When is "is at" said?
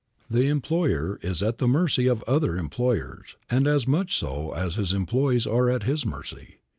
1.21-1.59